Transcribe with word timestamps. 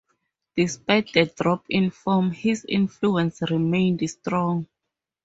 Despite 0.55 1.13
the 1.13 1.27
drop 1.27 1.65
in 1.69 1.91
form, 1.91 2.31
his 2.31 2.65
influence 2.67 3.39
remained 3.51 4.01
strong. 4.09 4.65